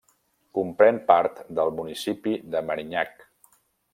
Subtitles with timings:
[0.57, 3.25] Comprèn part del municipi de Merinhac.